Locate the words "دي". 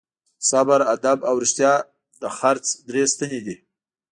3.45-3.55